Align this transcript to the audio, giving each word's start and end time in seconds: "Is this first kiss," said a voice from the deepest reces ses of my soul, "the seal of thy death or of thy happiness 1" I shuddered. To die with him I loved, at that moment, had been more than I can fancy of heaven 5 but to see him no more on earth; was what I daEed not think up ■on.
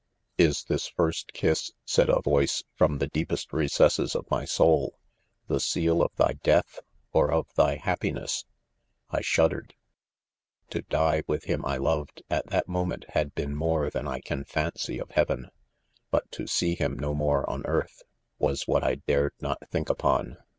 "Is 0.49 0.63
this 0.63 0.87
first 0.87 1.31
kiss," 1.31 1.73
said 1.85 2.09
a 2.09 2.21
voice 2.23 2.63
from 2.73 2.97
the 2.97 3.05
deepest 3.05 3.51
reces 3.53 3.91
ses 3.93 4.15
of 4.15 4.31
my 4.31 4.45
soul, 4.45 4.97
"the 5.47 5.59
seal 5.59 6.01
of 6.01 6.11
thy 6.15 6.33
death 6.41 6.79
or 7.13 7.31
of 7.31 7.53
thy 7.53 7.75
happiness 7.75 8.45
1" 9.09 9.19
I 9.19 9.21
shuddered. 9.21 9.75
To 10.71 10.81
die 10.81 11.21
with 11.27 11.43
him 11.43 11.63
I 11.63 11.77
loved, 11.77 12.23
at 12.31 12.47
that 12.47 12.67
moment, 12.67 13.05
had 13.09 13.35
been 13.35 13.55
more 13.55 13.91
than 13.91 14.07
I 14.07 14.21
can 14.21 14.43
fancy 14.43 14.97
of 14.97 15.11
heaven 15.11 15.43
5 16.09 16.09
but 16.09 16.31
to 16.31 16.47
see 16.47 16.73
him 16.73 16.97
no 16.97 17.13
more 17.13 17.47
on 17.47 17.63
earth; 17.67 18.01
was 18.39 18.67
what 18.67 18.83
I 18.83 18.95
daEed 18.95 19.29
not 19.39 19.69
think 19.69 19.91
up 19.91 19.99
■on. 19.99 20.37